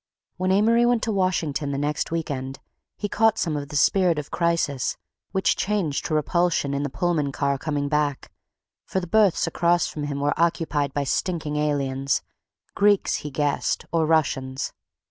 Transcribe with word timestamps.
When 0.37 0.51
Amory 0.51 0.83
went 0.83 1.03
to 1.03 1.11
Washington 1.11 1.69
the 1.69 1.77
next 1.77 2.09
week 2.09 2.31
end 2.31 2.59
he 2.97 3.07
caught 3.07 3.37
some 3.37 3.55
of 3.55 3.69
the 3.69 3.75
spirit 3.75 4.17
of 4.17 4.31
crisis 4.31 4.97
which 5.31 5.55
changed 5.55 6.05
to 6.05 6.15
repulsion 6.15 6.73
in 6.73 6.81
the 6.81 6.89
Pullman 6.89 7.31
car 7.31 7.59
coming 7.59 7.87
back, 7.87 8.31
for 8.83 8.99
the 8.99 9.05
berths 9.05 9.45
across 9.45 9.85
from 9.85 10.05
him 10.05 10.19
were 10.19 10.33
occupied 10.41 10.91
by 10.95 11.03
stinking 11.03 11.55
aliens—Greeks, 11.57 13.17
he 13.17 13.29
guessed, 13.29 13.85
or 13.91 14.07
Russians. 14.07 14.73